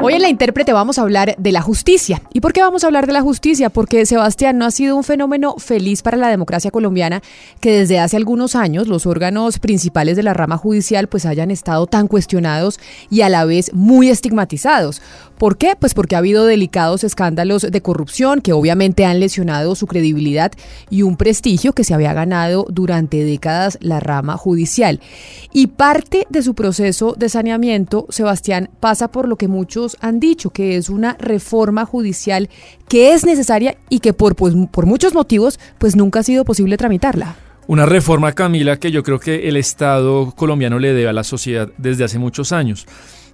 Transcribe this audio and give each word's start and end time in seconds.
Hoy 0.00 0.14
en 0.14 0.22
La 0.22 0.28
Intérprete 0.28 0.72
vamos 0.72 0.96
a 0.96 1.02
hablar 1.02 1.34
de 1.36 1.50
la 1.50 1.60
justicia. 1.60 2.22
¿Y 2.32 2.40
por 2.40 2.52
qué 2.52 2.62
vamos 2.62 2.84
a 2.84 2.86
hablar 2.86 3.08
de 3.08 3.12
la 3.12 3.20
justicia? 3.20 3.68
Porque 3.68 4.06
Sebastián 4.06 4.56
no 4.56 4.64
ha 4.64 4.70
sido 4.70 4.94
un 4.94 5.02
fenómeno 5.02 5.56
feliz 5.58 6.02
para 6.02 6.16
la 6.16 6.28
democracia 6.28 6.70
colombiana 6.70 7.20
que 7.60 7.72
desde 7.72 7.98
hace 7.98 8.16
algunos 8.16 8.54
años 8.54 8.86
los 8.86 9.06
órganos 9.06 9.58
principales 9.58 10.16
de 10.16 10.22
la 10.22 10.34
rama 10.34 10.56
judicial 10.56 11.08
pues 11.08 11.26
hayan 11.26 11.50
estado 11.50 11.88
tan 11.88 12.06
cuestionados 12.06 12.78
y 13.10 13.22
a 13.22 13.28
la 13.28 13.44
vez 13.44 13.74
muy 13.74 14.08
estigmatizados. 14.08 15.02
¿Por 15.38 15.56
qué? 15.56 15.74
Pues 15.78 15.94
porque 15.94 16.16
ha 16.16 16.18
habido 16.18 16.46
delicados 16.46 17.04
escándalos 17.04 17.62
de 17.62 17.82
corrupción 17.82 18.40
que 18.40 18.52
obviamente 18.52 19.04
han 19.04 19.20
lesionado 19.20 19.76
su 19.76 19.86
credibilidad 19.86 20.50
y 20.90 21.02
un 21.02 21.16
prestigio 21.16 21.72
que 21.72 21.84
se 21.84 21.94
había 21.94 22.12
ganado 22.12 22.66
durante 22.70 23.22
décadas 23.24 23.78
la 23.80 24.00
rama 24.00 24.36
judicial. 24.36 25.00
Y 25.52 25.68
parte 25.68 26.26
de 26.28 26.42
su 26.42 26.54
proceso 26.54 27.14
de 27.16 27.28
saneamiento, 27.28 28.06
Sebastián, 28.08 28.68
pasa 28.80 29.08
por 29.08 29.28
lo 29.28 29.36
que 29.36 29.46
muchos 29.46 29.96
han 30.00 30.18
dicho, 30.18 30.50
que 30.50 30.76
es 30.76 30.88
una 30.88 31.16
reforma 31.20 31.84
judicial 31.84 32.48
que 32.88 33.12
es 33.12 33.24
necesaria 33.24 33.76
y 33.88 34.00
que 34.00 34.12
por, 34.12 34.34
pues, 34.34 34.54
por 34.72 34.86
muchos 34.86 35.14
motivos 35.14 35.60
pues 35.78 35.94
nunca 35.94 36.20
ha 36.20 36.24
sido 36.24 36.44
posible 36.44 36.76
tramitarla. 36.76 37.36
Una 37.68 37.84
reforma, 37.84 38.32
Camila, 38.32 38.78
que 38.78 38.90
yo 38.90 39.02
creo 39.02 39.20
que 39.20 39.46
el 39.48 39.56
Estado 39.56 40.32
colombiano 40.34 40.78
le 40.78 40.94
debe 40.94 41.08
a 41.08 41.12
la 41.12 41.22
sociedad 41.22 41.68
desde 41.76 42.02
hace 42.02 42.18
muchos 42.18 42.50
años. 42.50 42.86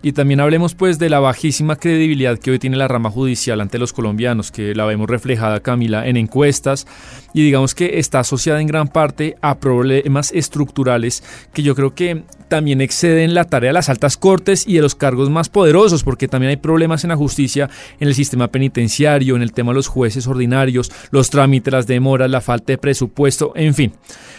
Y 0.05 0.12
también 0.12 0.41
hablemos 0.41 0.74
pues 0.74 0.98
de 0.98 1.08
la 1.08 1.19
bajísima 1.19 1.77
credibilidad 1.77 2.38
que 2.38 2.50
hoy 2.50 2.58
tiene 2.58 2.77
la 2.77 2.88
rama 2.88 3.10
judicial 3.10 3.62
ante 3.62 3.78
los 3.78 3.94
colombianos, 3.94 4.52
que 4.52 4.74
la 4.74 4.84
vemos 4.84 5.08
reflejada, 5.08 5.61
Camila, 5.61 6.06
en 6.06 6.19
encuestas 6.19 6.86
y 7.33 7.42
digamos 7.42 7.74
que 7.74 7.98
está 7.98 8.20
asociada 8.20 8.61
en 8.61 8.66
gran 8.66 8.88
parte 8.88 9.36
a 9.41 9.58
problemas 9.61 10.30
estructurales 10.33 11.24
que 11.55 11.62
yo 11.62 11.74
creo 11.74 11.94
que 11.94 12.22
también 12.48 12.83
exceden 12.83 13.33
la 13.33 13.44
tarea 13.44 13.70
de 13.70 13.74
las 13.74 13.88
altas 13.88 14.19
cortes 14.19 14.69
y 14.69 14.74
de 14.74 14.83
los 14.83 14.94
cargos 14.94 15.30
más 15.30 15.48
poderosos, 15.48 16.05
porque 16.05 16.28
también 16.28 16.50
hay 16.50 16.58
problemas 16.58 17.02
en 17.05 17.08
la 17.08 17.16
justicia, 17.16 17.70
en 17.98 18.06
el 18.06 18.14
sistema 18.14 18.48
penitenciario, 18.48 19.36
en 19.36 19.42
el 19.42 19.55
tema 19.55 19.72
de 19.72 19.77
los 19.77 19.89
jueces 19.89 20.27
ordinarios, 20.27 20.92
los 21.12 21.30
trámites, 21.30 21.72
las 21.72 21.86
demoras, 21.86 22.30
la 22.30 22.42
falta 22.42 22.74
de 22.74 22.78
presupuesto, 22.78 23.55
en 23.56 23.74
fin. 23.74 23.92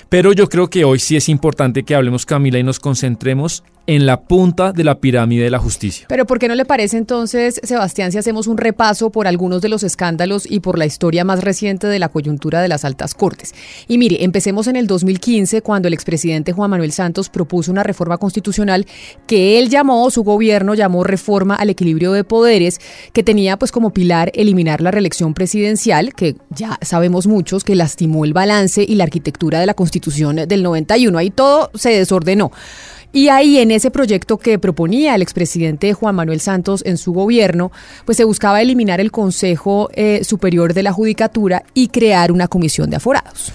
Pero 0.10 0.32
yo 0.32 0.48
creo 0.48 0.70
que 0.70 0.86
hoy 0.86 1.00
sí 1.00 1.16
es 1.16 1.28
importante 1.28 1.82
que 1.82 1.96
hablemos, 1.96 2.28
Camila, 2.28 2.60
y 2.60 2.64
nos 2.64 2.80
concentremos 2.80 3.64
en 3.88 4.06
la 4.06 4.22
punta 4.22 4.72
de 4.72 4.84
la 4.84 5.00
pirámide 5.00 5.44
de 5.44 5.50
la 5.50 5.60
justicia. 5.60 6.06
Pero 6.10 6.26
¿por 6.26 6.40
qué 6.40 6.48
no 6.48 6.56
le 6.56 6.66
parece 6.66 6.98
entonces, 6.98 7.60
Sebastián, 7.64 8.12
si 8.12 8.18
hacemos 8.18 8.48
un 8.48 8.58
repaso 8.58 9.12
por 9.12 9.28
algunos 9.28 9.62
de 9.62 9.70
los 9.70 9.84
escándalos 9.84 10.50
y 10.50 10.60
por 10.60 10.78
la 10.78 10.86
historia 10.86 11.24
más 11.24 11.44
reciente 11.44 11.88
de 11.88 12.00
la 12.00 12.10
coyuntura 12.10 12.62
de 12.62 12.68
las 12.68 12.86
altas 12.86 13.14
cortes? 13.14 13.54
Y 13.88 13.98
mire, 13.98 14.24
empecemos 14.24 14.68
en 14.68 14.76
el 14.76 14.88
2015, 14.88 15.62
cuando 15.62 15.88
el 15.88 15.94
expresidente 15.94 16.52
Juan 16.52 16.72
Manuel 16.72 16.92
Santos 16.92 17.30
propuso 17.30 17.72
una 17.72 17.84
reforma 17.84 18.18
constitucional 18.18 18.86
que 19.28 19.60
él 19.60 19.70
llamó, 19.70 20.10
su 20.10 20.24
gobierno 20.24 20.74
llamó 20.74 21.04
reforma 21.04 21.56
al 21.56 21.70
equilibrio 21.70 22.12
de 22.12 22.24
poderes, 22.24 22.80
que 23.14 23.24
tenía 23.24 23.58
pues 23.58 23.72
como 23.72 23.92
pilar 23.92 24.32
eliminar 24.34 24.82
la 24.82 24.92
reelección 24.92 25.34
presidencial, 25.34 26.14
que 26.14 26.36
ya 26.50 26.78
sabemos 26.82 27.28
muchos 27.28 27.64
que 27.64 27.76
lastimó 27.76 28.26
el 28.26 28.34
balance 28.34 28.84
y 28.88 28.96
la 28.96 29.04
arquitectura 29.04 29.60
de 29.60 29.66
la 29.66 29.74
constitución 29.74 30.36
del 30.48 30.64
91. 30.64 31.18
Ahí 31.18 31.30
todo 31.30 31.70
se 31.76 31.90
desordenó. 31.90 32.52
Y 33.12 33.30
ahí 33.30 33.60
en 33.60 33.72
ese 33.72 33.92
proyecto 33.92 34.38
que 34.38 34.60
proponía 34.60 35.16
el 35.16 35.22
expresidente 35.22 35.94
Juan 35.94 36.16
Manuel 36.16 36.42
Santos 36.42 36.84
en 36.86 36.98
su 36.98 37.14
gobierno, 37.14 37.72
pues 38.06 38.18
se 38.18 38.24
buscaba 38.24 38.62
eliminar 38.62 39.00
el 39.00 39.12
Consejo 39.12 39.90
eh, 39.94 40.24
Superior 40.24 40.74
de 40.74 40.84
la 40.84 40.92
Judicatura 40.92 41.64
y 41.74 41.88
crear 41.88 42.32
una 42.32 42.48
comisión 42.48 42.90
de 42.90 42.98
aforados. 42.98 43.54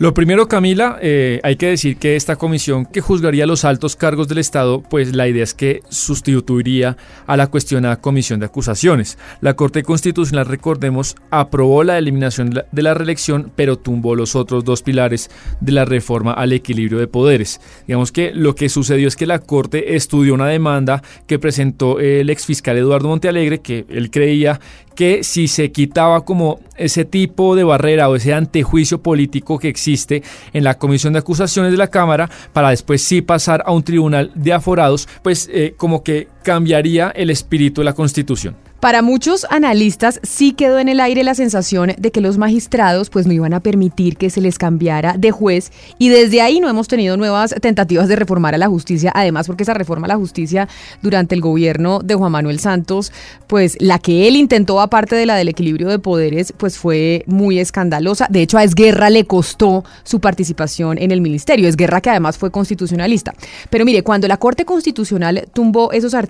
Lo 0.00 0.14
primero, 0.14 0.48
Camila, 0.48 0.98
eh, 1.02 1.40
hay 1.42 1.56
que 1.56 1.66
decir 1.66 1.98
que 1.98 2.16
esta 2.16 2.36
comisión 2.36 2.86
que 2.86 3.02
juzgaría 3.02 3.44
los 3.44 3.66
altos 3.66 3.96
cargos 3.96 4.28
del 4.28 4.38
Estado, 4.38 4.80
pues 4.80 5.14
la 5.14 5.28
idea 5.28 5.44
es 5.44 5.52
que 5.52 5.82
sustituiría 5.90 6.96
a 7.26 7.36
la 7.36 7.48
cuestionada 7.48 8.00
comisión 8.00 8.40
de 8.40 8.46
acusaciones. 8.46 9.18
La 9.42 9.56
Corte 9.56 9.82
Constitucional, 9.82 10.46
recordemos, 10.46 11.16
aprobó 11.30 11.84
la 11.84 11.98
eliminación 11.98 12.48
de 12.48 12.82
la 12.82 12.94
reelección, 12.94 13.52
pero 13.54 13.76
tumbó 13.76 14.14
los 14.14 14.36
otros 14.36 14.64
dos 14.64 14.80
pilares 14.80 15.28
de 15.60 15.72
la 15.72 15.84
reforma 15.84 16.32
al 16.32 16.54
equilibrio 16.54 16.98
de 16.98 17.06
poderes. 17.06 17.60
Digamos 17.86 18.10
que 18.10 18.32
lo 18.32 18.54
que 18.54 18.70
sucedió 18.70 19.06
es 19.06 19.16
que 19.16 19.26
la 19.26 19.40
Corte 19.40 19.96
estudió 19.96 20.32
una 20.32 20.46
demanda 20.46 21.02
que 21.26 21.38
presentó 21.38 22.00
el 22.00 22.30
exfiscal 22.30 22.78
Eduardo 22.78 23.08
Montealegre, 23.08 23.60
que 23.60 23.84
él 23.90 24.10
creía 24.10 24.60
que 25.00 25.24
si 25.24 25.48
se 25.48 25.72
quitaba 25.72 26.26
como 26.26 26.60
ese 26.76 27.06
tipo 27.06 27.56
de 27.56 27.64
barrera 27.64 28.10
o 28.10 28.16
ese 28.16 28.34
antejuicio 28.34 29.00
político 29.00 29.58
que 29.58 29.70
existe 29.70 30.22
en 30.52 30.62
la 30.62 30.76
comisión 30.76 31.14
de 31.14 31.20
acusaciones 31.20 31.72
de 31.72 31.78
la 31.78 31.88
Cámara 31.88 32.28
para 32.52 32.68
después 32.68 33.00
sí 33.00 33.22
pasar 33.22 33.62
a 33.64 33.72
un 33.72 33.82
tribunal 33.82 34.30
de 34.34 34.52
aforados, 34.52 35.08
pues 35.22 35.48
eh, 35.54 35.72
como 35.78 36.02
que 36.02 36.28
cambiaría 36.42 37.10
el 37.10 37.30
espíritu 37.30 37.80
de 37.80 37.86
la 37.86 37.92
Constitución. 37.92 38.56
Para 38.80 39.02
muchos 39.02 39.46
analistas 39.50 40.20
sí 40.22 40.52
quedó 40.52 40.78
en 40.78 40.88
el 40.88 41.00
aire 41.00 41.22
la 41.22 41.34
sensación 41.34 41.92
de 41.98 42.10
que 42.10 42.22
los 42.22 42.38
magistrados 42.38 43.10
pues 43.10 43.26
no 43.26 43.34
iban 43.34 43.52
a 43.52 43.60
permitir 43.60 44.16
que 44.16 44.30
se 44.30 44.40
les 44.40 44.56
cambiara 44.56 45.16
de 45.18 45.30
juez 45.32 45.70
y 45.98 46.08
desde 46.08 46.40
ahí 46.40 46.60
no 46.60 46.68
hemos 46.70 46.88
tenido 46.88 47.18
nuevas 47.18 47.54
tentativas 47.60 48.08
de 48.08 48.16
reformar 48.16 48.54
a 48.54 48.58
la 48.58 48.68
justicia, 48.68 49.12
además 49.14 49.46
porque 49.46 49.64
esa 49.64 49.74
reforma 49.74 50.06
a 50.06 50.08
la 50.08 50.16
justicia 50.16 50.66
durante 51.02 51.34
el 51.34 51.42
gobierno 51.42 51.98
de 51.98 52.14
Juan 52.14 52.32
Manuel 52.32 52.58
Santos, 52.58 53.12
pues 53.48 53.76
la 53.80 53.98
que 53.98 54.26
él 54.26 54.36
intentó 54.36 54.80
aparte 54.80 55.14
de 55.14 55.26
la 55.26 55.36
del 55.36 55.48
equilibrio 55.48 55.88
de 55.88 55.98
poderes, 55.98 56.54
pues 56.56 56.78
fue 56.78 57.22
muy 57.26 57.58
escandalosa. 57.58 58.28
De 58.30 58.40
hecho 58.40 58.56
a 58.56 58.64
Esguerra 58.64 59.10
le 59.10 59.26
costó 59.26 59.84
su 60.04 60.20
participación 60.20 60.96
en 60.96 61.10
el 61.10 61.20
ministerio, 61.20 61.68
Esguerra 61.68 62.00
que 62.00 62.08
además 62.08 62.38
fue 62.38 62.50
constitucionalista. 62.50 63.34
Pero 63.68 63.84
mire, 63.84 64.02
cuando 64.02 64.26
la 64.26 64.38
Corte 64.38 64.64
Constitucional 64.64 65.46
tumbó 65.52 65.92
esos 65.92 66.14
artículos 66.14 66.29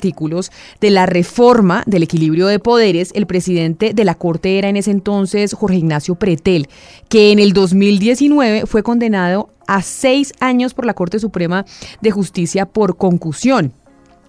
de 0.81 0.91
la 0.91 1.06
reforma 1.06 1.83
del 1.87 2.03
equilibrio 2.03 2.47
de 2.47 2.59
poderes, 2.59 3.12
el 3.15 3.27
presidente 3.27 3.93
de 3.93 4.05
la 4.05 4.15
Corte 4.15 4.59
era 4.59 4.69
en 4.69 4.77
ese 4.77 4.91
entonces 4.91 5.53
Jorge 5.53 5.77
Ignacio 5.77 6.15
Pretel, 6.15 6.69
que 7.09 7.33
en 7.33 7.38
el 7.38 7.53
2019 7.53 8.66
fue 8.66 8.83
condenado 8.83 9.50
a 9.66 9.83
seis 9.83 10.33
años 10.41 10.75
por 10.75 10.87
la 10.87 10.94
Corte 10.94 11.19
Suprema 11.19 11.65
de 12.00 12.10
Justicia 12.10 12.66
por 12.66 12.97
concusión. 12.97 13.72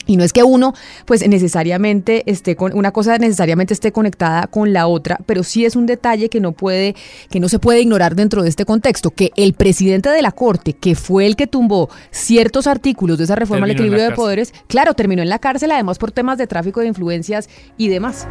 Y 0.05 0.17
no 0.17 0.23
es 0.23 0.33
que 0.33 0.43
uno, 0.43 0.73
pues 1.05 1.27
necesariamente 1.27 2.23
esté 2.25 2.55
con 2.55 2.75
una 2.77 2.91
cosa 2.91 3.17
necesariamente 3.17 3.73
esté 3.73 3.91
conectada 3.91 4.47
con 4.47 4.73
la 4.73 4.87
otra, 4.87 5.19
pero 5.25 5.43
sí 5.43 5.65
es 5.65 5.75
un 5.75 5.85
detalle 5.85 6.29
que 6.29 6.39
no 6.39 6.51
puede, 6.53 6.95
que 7.29 7.39
no 7.39 7.49
se 7.49 7.59
puede 7.59 7.81
ignorar 7.81 8.15
dentro 8.15 8.43
de 8.43 8.49
este 8.49 8.65
contexto, 8.65 9.11
que 9.11 9.31
el 9.35 9.53
presidente 9.53 10.09
de 10.09 10.21
la 10.21 10.31
corte, 10.31 10.73
que 10.73 10.95
fue 10.95 11.25
el 11.25 11.35
que 11.35 11.47
tumbó 11.47 11.89
ciertos 12.11 12.67
artículos 12.67 13.17
de 13.17 13.25
esa 13.25 13.35
reforma 13.35 13.65
al 13.65 13.71
equilibrio 13.71 14.01
de 14.01 14.09
cárcel. 14.09 14.23
poderes, 14.23 14.53
claro, 14.67 14.93
terminó 14.93 15.21
en 15.21 15.29
la 15.29 15.39
cárcel, 15.39 15.71
además 15.71 15.97
por 15.97 16.11
temas 16.11 16.37
de 16.37 16.47
tráfico 16.47 16.79
de 16.79 16.87
influencias 16.87 17.49
y 17.77 17.87
demás. 17.89 18.27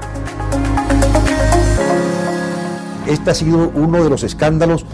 Este 3.06 3.30
ha 3.30 3.34
sido 3.34 3.72
uno 3.74 4.02
de 4.04 4.10
los 4.10 4.22
escándalos 4.22 4.84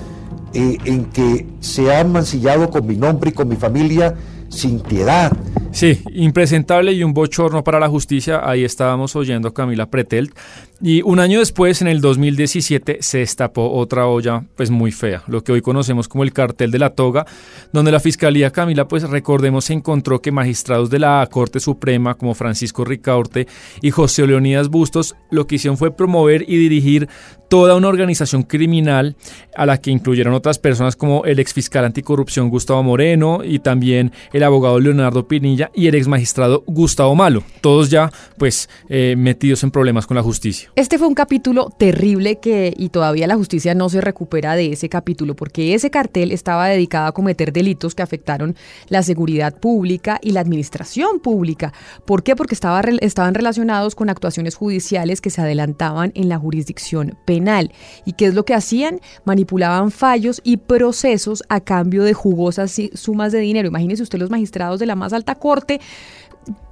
eh, 0.55 0.79
en 0.85 1.07
que 1.07 1.47
se 1.61 1.95
ha 1.95 2.03
mancillado 2.05 2.71
con 2.71 2.87
mi 2.87 2.97
nombre 2.97 3.31
y 3.31 3.33
con 3.33 3.49
mi 3.49 3.57
familia 3.57 4.15
sin 4.49 4.81
piedad. 4.81 5.33
Sí, 5.77 6.01
impresentable 6.15 6.95
y 6.95 7.05
un 7.05 7.13
bochorno 7.13 7.63
para 7.63 7.79
la 7.79 7.91
justicia. 7.91 8.41
Ahí 8.43 8.65
estábamos 8.65 9.15
oyendo 9.15 9.49
a 9.49 9.53
Camila 9.53 9.91
Pretelt. 9.91 10.35
Y 10.81 11.03
un 11.03 11.21
año 11.21 11.39
después, 11.39 11.81
en 11.83 11.89
el 11.89 12.01
2017, 12.01 12.99
se 13.01 13.19
destapó 13.19 13.71
otra 13.73 14.07
olla, 14.07 14.45
pues 14.57 14.71
muy 14.71 14.93
fea, 14.93 15.23
lo 15.27 15.43
que 15.43 15.53
hoy 15.53 15.63
conocemos 15.63 16.07
como 16.07 16.23
el 16.23 16.35
cartel 16.35 16.71
de 16.71 16.79
la 16.79 16.91
toga, 16.91 17.27
donde 17.73 17.93
la 17.93 18.01
Fiscalía 18.01 18.51
Camila, 18.51 18.87
pues 18.87 19.09
recordemos, 19.09 19.71
encontró 19.71 20.21
que 20.21 20.33
magistrados 20.33 20.91
de 20.91 20.99
la 20.99 21.27
Corte 21.31 21.61
Suprema, 21.61 22.15
como 22.15 22.35
Francisco 22.35 22.85
Ricaurte 22.85 23.47
y 23.81 23.91
José 23.91 24.27
Leonidas 24.27 24.69
Bustos, 24.69 25.15
lo 25.31 25.47
que 25.47 25.55
hicieron 25.55 25.79
fue 25.79 25.97
promover 25.97 26.45
y 26.47 26.59
dirigir 26.59 27.09
toda 27.49 27.75
una 27.75 27.89
organización 27.89 28.43
criminal 28.43 29.17
a 29.57 29.65
la 29.67 29.81
que 29.81 29.91
incluyeron 29.91 30.35
otras 30.35 30.59
personas 30.59 30.97
como 30.97 31.25
el 31.25 31.39
ex 31.39 31.55
fiscal 31.55 31.85
anticorrupción 31.85 32.51
Gustavo 32.51 32.83
Moreno 32.83 33.41
y 33.45 33.61
también 33.61 34.13
el 34.33 34.43
abogado 34.43 34.81
Leonardo 34.81 35.27
Pinilla 35.27 35.66
y 35.75 35.87
el 35.87 35.95
ex 35.95 36.09
magistrado 36.09 36.65
Gustavo 36.67 37.15
Malo, 37.15 37.43
todos 37.61 37.91
ya 37.91 38.11
pues 38.39 38.69
eh, 38.89 39.15
metidos 39.17 39.63
en 39.63 39.71
problemas 39.71 40.07
con 40.07 40.17
la 40.17 40.23
justicia. 40.23 40.71
Este 40.77 40.99
fue 40.99 41.09
un 41.09 41.15
capítulo 41.15 41.71
terrible 41.77 42.39
que 42.39 42.75
y 42.77 42.91
todavía 42.91 43.27
la 43.27 43.37
justicia 43.37 43.75
no 43.75 43.89
se 43.89 44.01
recupera 44.01 44.55
de 44.55 44.73
ese 44.73 44.89
capítulo 44.89 45.35
porque 45.35 45.75
ese 45.75 45.91
cartel 45.91 46.33
estaba 46.33 46.69
dedicado 46.69 47.07
a 47.07 47.13
cometer 47.13 47.53
delitos 47.53 47.95
que 47.95 48.03
afectaron 48.03 48.57
la 48.89 49.03
seguridad 49.03 49.59
pública 49.59 50.19
y 50.23 50.33
la 50.33 50.41
administración 50.41 51.21
pública. 51.21 51.73
¿Por 52.05 52.23
qué? 52.23 52.37
Porque 52.37 52.55
estaba, 52.55 52.81
estaban 53.01 53.35
relacionados 53.35 53.95
con 53.95 54.11
actuaciones 54.11 54.55
judiciales 54.55 55.21
que 55.21 55.31
se 55.31 55.41
adelantaban 55.41 56.13
en 56.15 56.29
la 56.29 56.39
jurisdicción 56.39 57.17
penal. 57.25 57.73
¿Y 58.05 58.13
qué 58.13 58.27
es 58.27 58.35
lo 58.35 58.45
que 58.45 58.55
hacían? 58.55 59.01
Manipulaban 59.25 59.91
fallos 59.91 60.41
y 60.45 60.59
procesos 60.59 61.43
a 61.49 61.61
cambio 61.61 62.05
de 62.05 62.15
jugosas 62.15 62.77
sumas 62.95 63.33
de 63.33 63.41
dinero. 63.41 63.69
Imagínese 63.69 64.03
usted 64.03 64.19
los 64.19 64.31
magistrados 64.31 64.81
de 64.81 64.87
la 64.87 64.95
más 64.95 65.13
alta 65.13 65.35
corte 65.35 65.56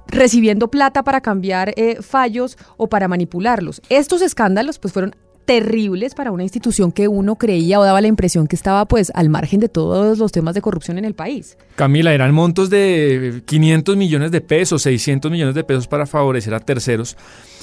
recibiendo 0.07 0.69
plata 0.69 1.03
para 1.03 1.21
cambiar 1.21 1.73
eh, 1.75 2.01
fallos 2.01 2.57
o 2.77 2.87
para 2.87 3.07
manipularlos. 3.07 3.81
Estos 3.89 4.21
escándalos 4.21 4.79
pues 4.79 4.93
fueron 4.93 5.15
terribles 5.45 6.15
para 6.15 6.31
una 6.31 6.43
institución 6.43 6.91
que 6.91 7.07
uno 7.07 7.35
creía 7.35 7.79
o 7.79 7.83
daba 7.83 8.01
la 8.01 8.07
impresión 8.07 8.47
que 8.47 8.55
estaba 8.55 8.85
pues 8.85 9.11
al 9.15 9.29
margen 9.29 9.59
de 9.59 9.69
todos 9.69 10.17
los 10.17 10.31
temas 10.31 10.55
de 10.55 10.61
corrupción 10.61 10.97
en 10.97 11.05
el 11.05 11.13
país. 11.13 11.57
Camila, 11.75 12.13
eran 12.13 12.33
montos 12.33 12.69
de 12.69 13.43
500 13.45 13.95
millones 13.95 14.31
de 14.31 14.41
pesos, 14.41 14.81
600 14.83 15.31
millones 15.31 15.55
de 15.55 15.63
pesos 15.63 15.87
para 15.87 16.05
favorecer 16.05 16.53
a 16.53 16.59
terceros. 16.59 17.15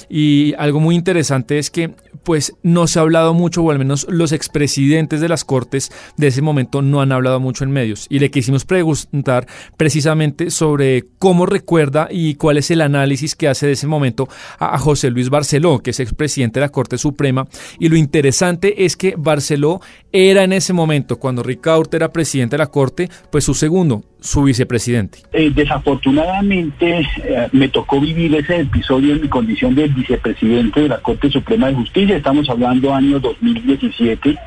Y 0.09 0.53
algo 0.57 0.79
muy 0.79 0.95
interesante 0.95 1.57
es 1.59 1.69
que 1.69 1.95
pues 2.23 2.53
no 2.63 2.87
se 2.87 2.99
ha 2.99 3.01
hablado 3.01 3.33
mucho, 3.33 3.63
o 3.63 3.71
al 3.71 3.79
menos 3.79 4.07
los 4.09 4.31
expresidentes 4.31 5.19
de 5.19 5.27
las 5.27 5.43
Cortes 5.43 5.91
de 6.17 6.27
ese 6.27 6.41
momento 6.41 6.81
no 6.81 7.01
han 7.01 7.11
hablado 7.11 7.39
mucho 7.39 7.63
en 7.63 7.71
medios. 7.71 8.07
Y 8.09 8.19
le 8.19 8.31
quisimos 8.31 8.63
preguntar 8.65 9.47
precisamente 9.75 10.49
sobre 10.49 11.05
cómo 11.19 11.45
recuerda 11.45 12.07
y 12.09 12.35
cuál 12.35 12.57
es 12.57 12.71
el 12.71 12.81
análisis 12.81 13.35
que 13.35 13.47
hace 13.47 13.65
de 13.65 13.73
ese 13.73 13.87
momento 13.87 14.29
a, 14.59 14.77
José 14.77 15.09
Luis 15.09 15.29
Barceló, 15.29 15.79
que 15.79 15.91
es 15.91 15.99
expresidente 15.99 16.59
de 16.59 16.65
la 16.65 16.71
Corte 16.71 16.97
Suprema. 16.97 17.47
Y 17.79 17.89
lo 17.89 17.95
interesante 17.95 18.85
es 18.85 18.95
que 18.95 19.15
Barceló 19.17 19.81
era 20.11 20.43
en 20.43 20.53
ese 20.53 20.73
momento, 20.73 21.17
cuando 21.17 21.43
Ricaurte 21.43 21.97
era 21.97 22.11
presidente 22.11 22.55
de 22.55 22.59
la 22.59 22.67
Corte, 22.67 23.09
pues 23.31 23.43
su 23.43 23.53
segundo, 23.53 24.03
su 24.19 24.43
vicepresidente. 24.43 25.19
Eh, 25.31 25.51
desafortunadamente 25.53 26.99
eh, 26.99 27.47
me 27.51 27.69
tocó 27.69 27.99
vivir 27.99 28.35
ese 28.35 28.61
episodio 28.61 29.13
en 29.13 29.21
mi 29.21 29.27
condición 29.27 29.75
de 29.75 29.87
vicepresidente 29.87 30.81
de 30.81 30.89
la 30.89 30.99
Corte 30.99 31.29
Suprema 31.29 31.67
de 31.67 31.75
Justicia, 31.75 32.17
estamos 32.17 32.49
hablando 32.49 32.93
año 32.93 33.19
2017, 33.19 34.37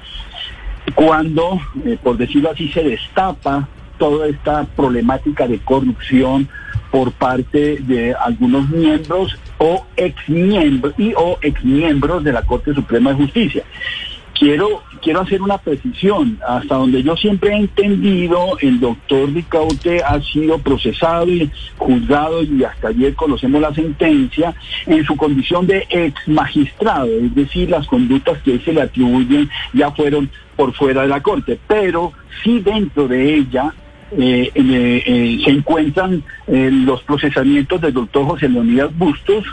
cuando, 0.94 1.60
eh, 1.84 1.98
por 2.02 2.16
decirlo 2.16 2.50
así, 2.52 2.68
se 2.68 2.84
destapa 2.84 3.68
toda 3.98 4.28
esta 4.28 4.64
problemática 4.64 5.48
de 5.48 5.58
corrupción 5.58 6.48
por 6.90 7.12
parte 7.12 7.78
de 7.80 8.14
algunos 8.14 8.68
miembros 8.68 9.36
o 9.58 9.86
exmiembros 9.96 10.94
y 10.98 11.12
o 11.14 11.38
exmiembros 11.42 12.24
de 12.24 12.32
la 12.32 12.42
Corte 12.42 12.74
Suprema 12.74 13.10
de 13.10 13.16
Justicia. 13.16 13.64
Quiero, 14.38 14.82
quiero 15.00 15.22
hacer 15.22 15.40
una 15.40 15.56
precisión. 15.56 16.38
Hasta 16.46 16.74
donde 16.74 17.02
yo 17.02 17.16
siempre 17.16 17.52
he 17.52 17.56
entendido, 17.56 18.58
el 18.60 18.80
doctor 18.80 19.32
Ricaute 19.32 20.04
ha 20.04 20.20
sido 20.20 20.58
procesado 20.58 21.26
y 21.26 21.50
juzgado 21.78 22.42
y 22.42 22.62
hasta 22.62 22.88
ayer 22.88 23.14
conocemos 23.14 23.62
la 23.62 23.74
sentencia 23.74 24.54
en 24.84 25.04
su 25.04 25.16
condición 25.16 25.66
de 25.66 25.86
ex 25.88 26.28
magistrado, 26.28 27.06
es 27.06 27.34
decir, 27.34 27.70
las 27.70 27.86
conductas 27.86 28.42
que 28.42 28.58
se 28.58 28.74
le 28.74 28.82
atribuyen 28.82 29.48
ya 29.72 29.90
fueron 29.92 30.30
por 30.54 30.74
fuera 30.74 31.02
de 31.02 31.08
la 31.08 31.22
corte, 31.22 31.58
pero 31.66 32.12
sí 32.42 32.60
dentro 32.60 33.08
de 33.08 33.36
ella 33.36 33.72
eh, 34.12 34.50
eh, 34.54 35.38
se 35.44 35.50
encuentran 35.50 36.22
los 36.46 37.02
procesamientos 37.02 37.80
del 37.80 37.92
doctor 37.94 38.26
José 38.26 38.48
Leonidas 38.48 38.96
Bustos, 38.96 39.44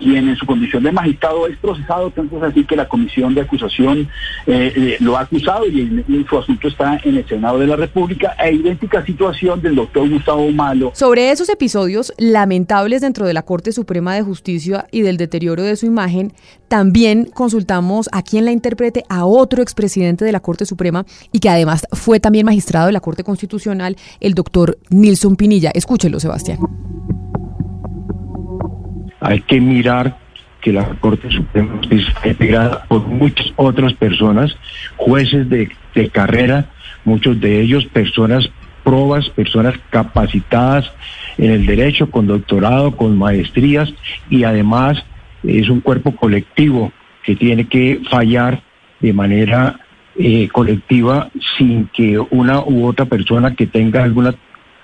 quien 0.00 0.28
en 0.28 0.36
su 0.36 0.46
condición 0.46 0.82
de 0.82 0.92
magistrado 0.92 1.46
es 1.46 1.56
procesado, 1.58 2.10
tanto 2.10 2.38
es 2.38 2.42
así 2.42 2.64
que 2.64 2.74
la 2.74 2.88
comisión 2.88 3.34
de 3.34 3.42
acusación 3.42 4.08
eh, 4.46 4.72
eh, 4.74 4.96
lo 5.00 5.16
ha 5.16 5.20
acusado 5.20 5.66
y, 5.66 6.04
su 6.28 6.38
asunto 6.38 6.68
está 6.68 7.00
en 7.04 7.16
el 7.16 7.28
Senado 7.28 7.58
de 7.58 7.66
la 7.66 7.76
República, 7.76 8.34
e 8.38 8.52
idéntica 8.52 9.04
situación 9.04 9.60
del 9.60 9.74
doctor 9.74 10.08
Gustavo 10.08 10.50
Malo. 10.50 10.92
Sobre 10.94 11.30
esos 11.30 11.48
episodios 11.48 12.12
lamentables 12.18 13.00
dentro 13.00 13.26
de 13.26 13.34
la 13.34 13.42
Corte 13.42 13.72
Suprema 13.72 14.14
de 14.14 14.22
Justicia 14.22 14.86
y 14.90 15.02
del 15.02 15.16
deterioro 15.16 15.62
de 15.62 15.76
su 15.76 15.86
imagen, 15.86 16.32
también 16.68 17.26
consultamos 17.26 18.08
a 18.12 18.22
quien 18.22 18.44
la 18.44 18.52
interprete 18.52 19.04
a 19.08 19.24
otro 19.24 19.62
expresidente 19.62 20.24
de 20.24 20.32
la 20.32 20.40
Corte 20.40 20.66
Suprema 20.66 21.04
y 21.32 21.40
que 21.40 21.48
además 21.48 21.86
fue 21.92 22.20
también 22.20 22.46
magistrado 22.46 22.86
de 22.86 22.92
la 22.92 23.00
Corte 23.00 23.24
Constitucional, 23.24 23.96
el 24.20 24.34
doctor 24.34 24.78
Nilson 24.90 25.36
Pinilla. 25.36 25.70
Escúchelo, 25.74 26.20
Sebastián 26.20 26.79
hay 29.30 29.40
que 29.40 29.60
mirar 29.60 30.16
que 30.60 30.72
la 30.72 30.84
Corte 31.00 31.30
Suprema 31.30 31.80
está 31.90 32.28
integrada 32.28 32.84
por 32.84 33.06
muchas 33.06 33.52
otras 33.56 33.94
personas, 33.94 34.56
jueces 34.96 35.48
de, 35.48 35.70
carrera, 36.12 36.66
muchos 37.04 37.40
de 37.40 37.60
ellos 37.60 37.86
personas 37.86 38.50
probas, 38.84 39.28
personas 39.30 39.74
capacitadas 39.90 40.90
en 41.38 41.50
el 41.50 41.66
derecho, 41.66 42.10
con 42.10 42.26
doctorado, 42.26 42.96
con 42.96 43.18
maestrías, 43.18 43.92
y 44.28 44.44
además 44.44 45.02
es 45.42 45.68
un 45.68 45.80
cuerpo 45.80 46.14
colectivo 46.14 46.92
que 47.24 47.36
tiene 47.36 47.66
que 47.66 48.00
fallar 48.10 48.62
de 49.00 49.12
manera 49.12 49.80
eh, 50.16 50.48
colectiva 50.48 51.30
sin 51.56 51.86
que 51.88 52.18
una 52.18 52.60
u 52.60 52.86
otra 52.86 53.06
persona 53.06 53.54
que 53.54 53.66
tenga 53.66 54.02
alguna 54.02 54.34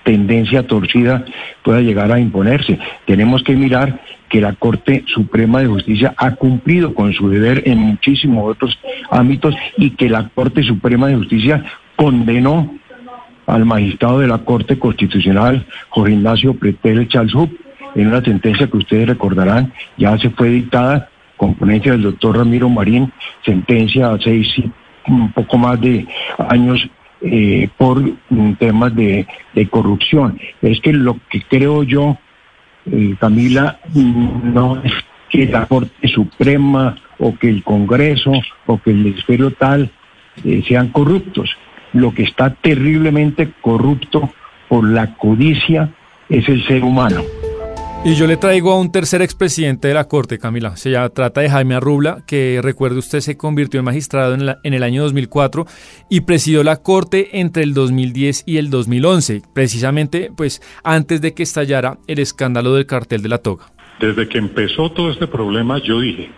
tendencia 0.06 0.66
torcida 0.66 1.24
pueda 1.62 1.80
llegar 1.80 2.12
a 2.12 2.20
imponerse. 2.20 2.78
Tenemos 3.06 3.42
que 3.42 3.56
mirar 3.56 4.00
que 4.36 4.42
la 4.42 4.52
Corte 4.52 5.02
Suprema 5.06 5.60
de 5.60 5.66
Justicia 5.66 6.14
ha 6.18 6.32
cumplido 6.32 6.92
con 6.92 7.10
su 7.14 7.30
deber 7.30 7.62
en 7.64 7.78
muchísimos 7.78 8.50
otros 8.50 8.78
ámbitos 9.10 9.54
y 9.78 9.92
que 9.92 10.10
la 10.10 10.28
Corte 10.28 10.62
Suprema 10.62 11.06
de 11.06 11.16
Justicia 11.16 11.64
condenó 11.96 12.70
al 13.46 13.64
magistrado 13.64 14.18
de 14.18 14.26
la 14.26 14.36
Corte 14.36 14.78
Constitucional, 14.78 15.64
Jorge 15.88 16.12
Ignacio 16.12 16.52
Pretel 16.52 17.08
Chalzup, 17.08 17.50
en 17.94 18.08
una 18.08 18.20
sentencia 18.20 18.66
que 18.66 18.76
ustedes 18.76 19.08
recordarán, 19.08 19.72
ya 19.96 20.18
se 20.18 20.28
fue 20.28 20.50
dictada 20.50 21.08
con 21.38 21.54
ponencia 21.54 21.92
del 21.92 22.02
doctor 22.02 22.36
Ramiro 22.36 22.68
Marín, 22.68 23.10
sentencia 23.42 24.10
a 24.10 24.18
seis, 24.18 24.46
un 25.08 25.32
poco 25.32 25.56
más 25.56 25.80
de 25.80 26.06
años 26.46 26.86
eh, 27.22 27.70
por 27.78 28.02
temas 28.58 28.94
de, 28.94 29.26
corrupción. 29.70 30.38
Es 30.60 30.78
que 30.82 30.92
lo 30.92 31.16
que 31.30 31.40
creo 31.40 31.84
yo, 31.84 32.18
eh, 32.90 33.14
Camila, 33.18 33.80
no 33.94 34.80
es 34.82 34.92
que 35.30 35.46
la 35.46 35.66
Corte 35.66 36.08
Suprema 36.08 36.96
o 37.18 37.36
que 37.36 37.48
el 37.48 37.62
Congreso 37.62 38.32
o 38.66 38.78
que 38.78 38.90
el 38.90 38.98
Ministerio 38.98 39.50
tal 39.50 39.90
eh, 40.44 40.62
sean 40.66 40.88
corruptos. 40.88 41.50
Lo 41.92 42.12
que 42.12 42.24
está 42.24 42.50
terriblemente 42.50 43.50
corrupto 43.60 44.30
por 44.68 44.88
la 44.88 45.14
codicia 45.14 45.90
es 46.28 46.48
el 46.48 46.66
ser 46.66 46.84
humano. 46.84 47.22
Y 48.06 48.14
yo 48.14 48.28
le 48.28 48.36
traigo 48.36 48.70
a 48.70 48.78
un 48.78 48.92
tercer 48.92 49.20
expresidente 49.20 49.88
de 49.88 49.94
la 49.94 50.04
Corte, 50.04 50.38
Camila. 50.38 50.76
Se 50.76 50.92
trata 51.08 51.40
de 51.40 51.50
Jaime 51.50 51.74
Arrubla, 51.74 52.18
que 52.24 52.60
recuerde 52.62 53.00
usted 53.00 53.18
se 53.18 53.36
convirtió 53.36 53.80
en 53.80 53.84
magistrado 53.84 54.34
en, 54.34 54.48
en, 54.62 54.74
el 54.74 54.84
año 54.84 55.02
2004 55.02 55.66
y 56.08 56.20
presidió 56.20 56.62
la 56.62 56.76
Corte 56.76 57.40
entre 57.40 57.64
el 57.64 57.74
2010 57.74 58.44
y 58.46 58.58
el 58.58 58.70
2011, 58.70 59.42
precisamente 59.52 60.30
pues 60.36 60.62
antes 60.84 61.20
de 61.20 61.34
que 61.34 61.42
estallara 61.42 61.98
el 62.06 62.20
escándalo 62.20 62.74
del 62.74 62.86
cartel 62.86 63.22
de 63.22 63.28
la 63.28 63.38
toga. 63.38 63.72
Desde 63.98 64.28
que 64.28 64.38
empezó 64.38 64.92
todo 64.92 65.10
este 65.10 65.26
problema 65.26 65.78
yo 65.78 65.98
dije 65.98 66.30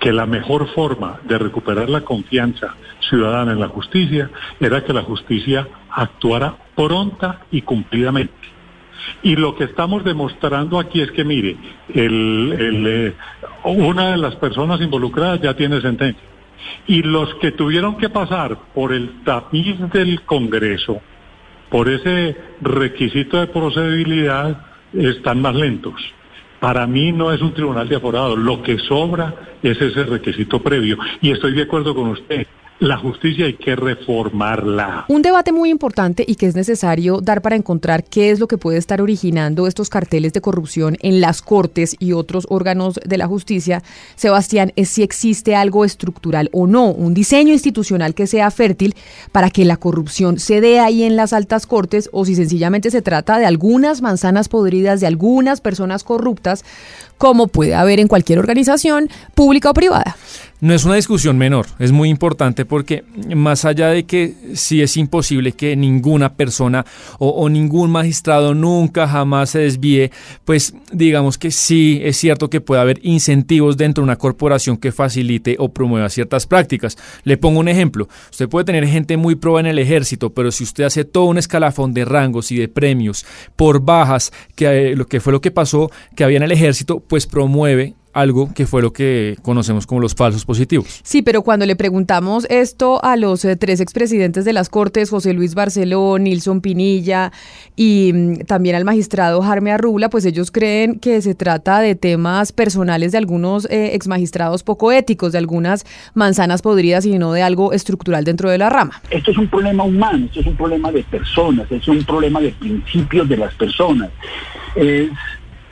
que 0.00 0.12
la 0.12 0.26
mejor 0.26 0.68
forma 0.74 1.18
de 1.26 1.38
recuperar 1.38 1.88
la 1.88 2.02
confianza 2.02 2.74
ciudadana 3.08 3.52
en 3.52 3.60
la 3.60 3.68
justicia 3.68 4.30
era 4.60 4.84
que 4.84 4.92
la 4.92 5.00
justicia 5.00 5.66
actuara 5.88 6.58
pronta 6.76 7.40
y 7.50 7.62
cumplidamente 7.62 8.55
y 9.22 9.36
lo 9.36 9.54
que 9.56 9.64
estamos 9.64 10.04
demostrando 10.04 10.78
aquí 10.78 11.00
es 11.00 11.10
que, 11.10 11.24
mire, 11.24 11.56
eh, 11.88 13.14
una 13.64 14.10
de 14.12 14.16
las 14.16 14.36
personas 14.36 14.80
involucradas 14.80 15.40
ya 15.40 15.54
tiene 15.54 15.80
sentencia. 15.80 16.22
Y 16.86 17.02
los 17.02 17.34
que 17.36 17.52
tuvieron 17.52 17.96
que 17.96 18.08
pasar 18.08 18.56
por 18.74 18.92
el 18.92 19.22
tapiz 19.24 19.78
del 19.92 20.22
Congreso, 20.22 21.00
por 21.70 21.88
ese 21.88 22.36
requisito 22.60 23.38
de 23.38 23.46
procedibilidad, 23.48 24.66
están 24.92 25.42
más 25.42 25.54
lentos. 25.54 25.94
Para 26.60 26.86
mí 26.86 27.12
no 27.12 27.32
es 27.32 27.42
un 27.42 27.52
tribunal 27.52 27.88
de 27.88 27.96
aforado, 27.96 28.34
lo 28.34 28.62
que 28.62 28.78
sobra 28.78 29.34
es 29.62 29.80
ese 29.80 30.04
requisito 30.04 30.62
previo. 30.62 30.96
Y 31.20 31.30
estoy 31.30 31.52
de 31.52 31.62
acuerdo 31.62 31.94
con 31.94 32.08
usted, 32.08 32.46
la 32.78 32.98
justicia 32.98 33.46
hay 33.46 33.54
que 33.54 33.74
reformarla. 33.74 35.06
Un 35.08 35.22
debate 35.22 35.52
muy 35.52 35.70
importante 35.70 36.24
y 36.26 36.34
que 36.36 36.46
es 36.46 36.54
necesario 36.54 37.20
dar 37.20 37.40
para 37.40 37.56
encontrar 37.56 38.04
qué 38.04 38.30
es 38.30 38.38
lo 38.38 38.48
que 38.48 38.58
puede 38.58 38.78
estar 38.78 39.00
originando 39.00 39.66
estos 39.66 39.88
carteles 39.88 40.32
de 40.32 40.40
corrupción 40.40 40.96
en 41.00 41.20
las 41.20 41.40
cortes 41.40 41.96
y 41.98 42.12
otros 42.12 42.46
órganos 42.50 43.00
de 43.04 43.16
la 43.16 43.26
justicia, 43.26 43.82
Sebastián, 44.14 44.72
es 44.76 44.90
si 44.90 45.02
existe 45.02 45.54
algo 45.54 45.84
estructural 45.84 46.50
o 46.52 46.66
no, 46.66 46.90
un 46.90 47.14
diseño 47.14 47.52
institucional 47.52 48.14
que 48.14 48.26
sea 48.26 48.50
fértil 48.50 48.94
para 49.32 49.50
que 49.50 49.64
la 49.64 49.76
corrupción 49.78 50.38
se 50.38 50.60
dé 50.60 50.78
ahí 50.80 51.02
en 51.02 51.16
las 51.16 51.32
altas 51.32 51.66
cortes 51.66 52.10
o 52.12 52.24
si 52.24 52.34
sencillamente 52.34 52.90
se 52.90 53.02
trata 53.02 53.38
de 53.38 53.46
algunas 53.46 54.02
manzanas 54.02 54.48
podridas 54.48 55.00
de 55.00 55.06
algunas 55.06 55.60
personas 55.60 56.04
corruptas, 56.04 56.64
como 57.18 57.48
puede 57.48 57.74
haber 57.74 58.00
en 58.00 58.08
cualquier 58.08 58.38
organización 58.38 59.08
pública 59.34 59.70
o 59.70 59.74
privada. 59.74 60.16
No 60.58 60.72
es 60.72 60.86
una 60.86 60.94
discusión 60.94 61.36
menor, 61.36 61.66
es 61.78 61.92
muy 61.92 62.08
importante 62.08 62.64
porque 62.64 63.04
más 63.34 63.66
allá 63.66 63.88
de 63.88 64.04
que 64.04 64.32
sí 64.54 64.80
es 64.80 64.96
imposible 64.96 65.52
que 65.52 65.76
ninguna 65.76 66.32
persona 66.32 66.86
o, 67.18 67.46
ningún 67.50 67.90
magistrado 67.90 68.54
nunca 68.54 69.06
jamás 69.06 69.50
se 69.50 69.58
desvíe, 69.58 70.10
pues 70.46 70.72
digamos 70.92 71.36
que 71.36 71.50
sí 71.50 72.00
es 72.02 72.16
cierto 72.16 72.48
que 72.48 72.62
puede 72.62 72.80
haber 72.80 73.00
incentivos 73.02 73.76
dentro 73.76 74.00
de 74.00 74.06
una 74.06 74.16
corporación 74.16 74.78
que 74.78 74.92
facilite 74.92 75.56
o 75.58 75.68
promueva 75.68 76.08
ciertas 76.08 76.46
prácticas. 76.46 76.96
Le 77.24 77.36
pongo 77.36 77.60
un 77.60 77.68
ejemplo, 77.68 78.08
usted 78.30 78.48
puede 78.48 78.64
tener 78.64 78.86
gente 78.88 79.18
muy 79.18 79.34
proba 79.34 79.60
en 79.60 79.66
el 79.66 79.78
ejército, 79.78 80.30
pero 80.30 80.50
si 80.50 80.64
usted 80.64 80.84
hace 80.84 81.04
todo 81.04 81.24
un 81.24 81.36
escalafón 81.36 81.92
de 81.92 82.06
rangos 82.06 82.50
y 82.50 82.56
de 82.56 82.68
premios 82.68 83.26
por 83.56 83.84
bajas, 83.84 84.32
que, 84.54 84.92
eh, 84.92 84.96
lo 84.96 85.06
que 85.06 85.20
fue 85.20 85.34
lo 85.34 85.42
que 85.42 85.50
pasó, 85.50 85.90
que 86.14 86.24
había 86.24 86.38
en 86.38 86.44
el 86.44 86.52
ejército, 86.52 87.00
pues 87.00 87.26
promueve 87.26 87.94
algo 88.16 88.52
que 88.54 88.66
fue 88.66 88.80
lo 88.80 88.92
que 88.92 89.36
conocemos 89.42 89.86
como 89.86 90.00
los 90.00 90.14
falsos 90.14 90.44
positivos. 90.44 91.00
Sí, 91.02 91.20
pero 91.20 91.42
cuando 91.42 91.66
le 91.66 91.76
preguntamos 91.76 92.46
esto 92.48 93.04
a 93.04 93.16
los 93.16 93.44
eh, 93.44 93.56
tres 93.56 93.80
expresidentes 93.80 94.44
de 94.46 94.54
las 94.54 94.70
Cortes, 94.70 95.10
José 95.10 95.34
Luis 95.34 95.54
Barceló, 95.54 96.18
Nilson 96.18 96.62
Pinilla 96.62 97.30
y 97.76 98.12
mm, 98.14 98.38
también 98.46 98.74
al 98.74 98.84
magistrado 98.84 99.42
Jarme 99.42 99.70
Arrubla, 99.70 100.08
pues 100.08 100.24
ellos 100.24 100.50
creen 100.50 100.98
que 100.98 101.20
se 101.20 101.34
trata 101.34 101.80
de 101.80 101.94
temas 101.94 102.52
personales 102.52 103.12
de 103.12 103.18
algunos 103.18 103.66
eh, 103.66 103.94
exmagistrados 103.94 104.62
poco 104.62 104.92
éticos, 104.92 105.32
de 105.32 105.38
algunas 105.38 105.84
manzanas 106.14 106.62
podridas 106.62 107.04
y 107.04 107.18
no 107.18 107.32
de 107.34 107.42
algo 107.42 107.74
estructural 107.74 108.24
dentro 108.24 108.48
de 108.48 108.56
la 108.56 108.70
rama. 108.70 109.02
Esto 109.10 109.30
es 109.30 109.36
un 109.36 109.48
problema 109.48 109.84
humano, 109.84 110.24
esto 110.24 110.40
es 110.40 110.46
un 110.46 110.56
problema 110.56 110.90
de 110.90 111.02
personas, 111.04 111.70
es 111.70 111.86
un 111.86 112.02
problema 112.04 112.40
de 112.40 112.50
principios 112.52 113.28
de 113.28 113.36
las 113.36 113.54
personas. 113.54 114.10
Es 114.74 115.10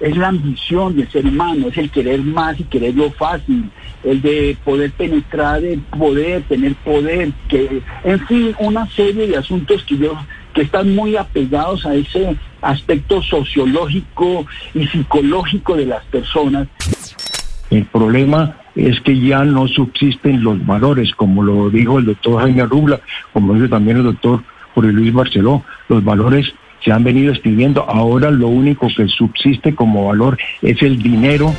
es 0.04 0.18
la 0.18 0.28
ambición 0.28 0.96
del 0.96 1.10
ser 1.10 1.24
humano, 1.24 1.68
es 1.68 1.78
el 1.78 1.90
querer 1.90 2.20
más 2.20 2.60
y 2.60 2.64
querer 2.64 2.94
lo 2.94 3.10
fácil, 3.12 3.70
el 4.04 4.20
de 4.20 4.54
poder 4.62 4.92
penetrar 4.92 5.64
el 5.64 5.80
poder, 5.80 6.42
tener 6.42 6.74
poder, 6.74 7.32
que, 7.48 7.80
en 8.04 8.20
fin, 8.26 8.54
una 8.58 8.86
serie 8.90 9.26
de 9.26 9.38
asuntos 9.38 9.82
que 9.84 9.96
yo 9.96 10.14
que 10.52 10.60
están 10.60 10.94
muy 10.94 11.16
apegados 11.16 11.86
a 11.86 11.94
ese 11.94 12.36
aspecto 12.60 13.22
sociológico 13.22 14.46
y 14.74 14.86
psicológico 14.86 15.74
de 15.74 15.86
las 15.86 16.04
personas. 16.04 16.68
El 17.70 17.86
problema 17.86 18.58
es 18.74 19.00
que 19.00 19.18
ya 19.18 19.42
no 19.44 19.66
subsisten 19.66 20.44
los 20.44 20.64
valores, 20.66 21.14
como 21.14 21.42
lo 21.42 21.70
dijo 21.70 21.98
el 21.98 22.04
doctor 22.04 22.42
Jaime 22.42 22.66
Rubla, 22.66 23.00
como 23.32 23.54
dice 23.54 23.68
también 23.68 23.96
el 23.96 24.04
doctor 24.04 24.42
Jorge 24.74 24.92
Luis 24.92 25.14
Barceló, 25.14 25.64
los 25.88 26.04
valores 26.04 26.52
se 26.84 26.92
han 26.92 27.02
venido 27.04 27.32
escribiendo. 27.32 27.88
Ahora 27.88 28.30
lo 28.30 28.48
único 28.48 28.88
que 28.94 29.08
subsiste 29.08 29.74
como 29.74 30.06
valor 30.06 30.38
es 30.62 30.82
el 30.82 31.02
dinero. 31.02 31.54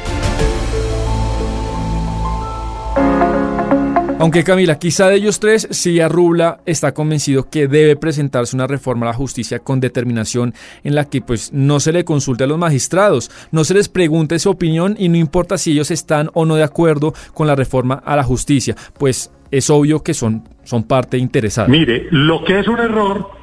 Aunque 4.17 4.46
Camila, 4.46 4.79
quizá 4.79 5.10
de 5.10 5.17
ellos 5.17 5.39
tres, 5.41 5.67
sí 5.72 6.01
Rubla 6.01 6.62
está 6.65 6.94
convencido 6.94 7.50
que 7.50 7.67
debe 7.67 7.98
presentarse 7.98 8.55
una 8.55 8.65
reforma 8.65 9.05
a 9.05 9.10
la 9.10 9.15
justicia 9.15 9.60
con 9.60 9.82
determinación 9.82 10.53
en 10.84 10.96
la 10.96 11.05
que 11.05 11.22
pues 11.22 11.51
no 11.51 11.82
se 11.82 11.91
le 11.91 12.05
consulte 12.05 12.46
a 12.46 12.48
los 12.48 12.58
magistrados, 12.58 13.29
no 13.51 13.65
se 13.65 13.74
les 13.74 13.89
pregunte 13.89 14.39
su 14.39 14.50
opinión 14.50 14.96
y 14.98 15.10
no 15.10 15.17
importa 15.17 15.58
si 15.58 15.74
ellos 15.74 15.91
están 15.91 16.29
o 16.34 16.46
no 16.46 16.55
de 16.55 16.63
acuerdo 16.63 17.13
con 17.34 17.46
la 17.46 17.55
reforma 17.55 18.01
a 18.05 18.15
la 18.15 18.24
justicia, 18.24 18.74
pues 18.98 19.32
es 19.51 19.70
obvio 19.70 20.01
que 20.01 20.13
son, 20.13 20.44
son 20.63 20.84
parte 20.84 21.17
interesada. 21.17 21.67
Mire, 21.67 22.08
lo 22.10 22.44
que 22.46 22.60
es 22.60 22.67
un 22.67 22.79
error 22.79 23.35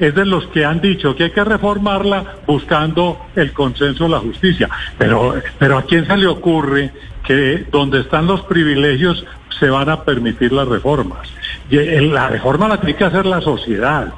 es 0.00 0.14
de 0.14 0.24
los 0.24 0.46
que 0.48 0.64
han 0.64 0.80
dicho 0.80 1.14
que 1.14 1.24
hay 1.24 1.30
que 1.30 1.44
reformarla 1.44 2.36
buscando 2.46 3.26
el 3.36 3.52
consenso 3.52 4.04
de 4.04 4.10
la 4.10 4.18
justicia. 4.18 4.68
Pero, 4.98 5.34
pero 5.58 5.78
¿a 5.78 5.82
quién 5.82 6.06
se 6.06 6.16
le 6.16 6.26
ocurre 6.26 6.90
que 7.24 7.66
donde 7.70 8.00
están 8.00 8.26
los 8.26 8.40
privilegios 8.42 9.24
se 9.58 9.68
van 9.68 9.90
a 9.90 10.02
permitir 10.02 10.52
las 10.52 10.66
reformas? 10.66 11.28
La 11.70 12.28
reforma 12.28 12.66
la 12.66 12.78
tiene 12.78 12.96
que 12.96 13.04
hacer 13.04 13.26
la 13.26 13.40
sociedad, 13.42 14.12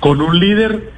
con 0.00 0.20
un 0.20 0.38
líder 0.38 0.90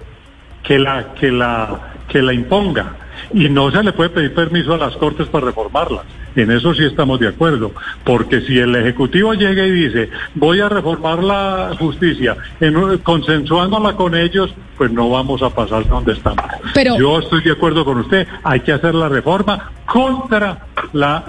que 0.62 0.78
la, 0.78 1.14
que 1.14 1.30
la, 1.30 1.92
que 2.08 2.22
la 2.22 2.32
imponga. 2.32 2.94
Y 3.32 3.48
no 3.48 3.70
se 3.70 3.82
le 3.82 3.92
puede 3.92 4.10
pedir 4.10 4.34
permiso 4.34 4.74
a 4.74 4.78
las 4.78 4.96
Cortes 4.96 5.28
para 5.28 5.46
reformarlas. 5.46 6.04
En 6.36 6.50
eso 6.50 6.74
sí 6.74 6.84
estamos 6.84 7.18
de 7.18 7.28
acuerdo, 7.28 7.72
porque 8.04 8.40
si 8.42 8.58
el 8.58 8.74
Ejecutivo 8.76 9.34
llega 9.34 9.66
y 9.66 9.70
dice, 9.70 10.10
voy 10.34 10.60
a 10.60 10.68
reformar 10.68 11.22
la 11.24 11.72
justicia, 11.78 12.36
en, 12.60 12.98
consensuándola 12.98 13.96
con 13.96 14.14
ellos, 14.14 14.54
pues 14.76 14.92
no 14.92 15.10
vamos 15.10 15.42
a 15.42 15.50
pasar 15.50 15.86
donde 15.88 16.12
estamos. 16.12 16.44
Pero... 16.72 16.96
Yo 16.98 17.18
estoy 17.18 17.42
de 17.42 17.52
acuerdo 17.52 17.84
con 17.84 17.98
usted, 17.98 18.28
hay 18.44 18.60
que 18.60 18.72
hacer 18.72 18.94
la 18.94 19.08
reforma 19.08 19.72
contra 19.86 20.66
la, 20.92 21.24